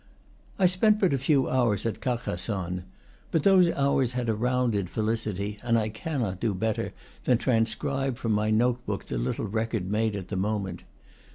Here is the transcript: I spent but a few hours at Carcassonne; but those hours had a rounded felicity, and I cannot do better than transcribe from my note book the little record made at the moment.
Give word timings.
I 0.57 0.65
spent 0.65 0.99
but 0.99 1.13
a 1.13 1.19
few 1.19 1.47
hours 1.47 1.85
at 1.85 2.01
Carcassonne; 2.01 2.85
but 3.29 3.43
those 3.43 3.69
hours 3.69 4.13
had 4.13 4.29
a 4.29 4.33
rounded 4.33 4.89
felicity, 4.89 5.59
and 5.61 5.77
I 5.77 5.89
cannot 5.89 6.39
do 6.39 6.55
better 6.55 6.91
than 7.25 7.37
transcribe 7.37 8.17
from 8.17 8.31
my 8.31 8.49
note 8.49 8.83
book 8.87 9.05
the 9.05 9.19
little 9.19 9.45
record 9.45 9.91
made 9.91 10.15
at 10.15 10.29
the 10.29 10.35
moment. 10.37 10.81